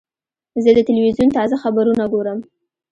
زه 0.63 0.69
د 0.77 0.79
تلویزیون 0.89 1.29
تازه 1.37 1.55
خبرونه 1.63 2.03
ګورم. 2.13 2.39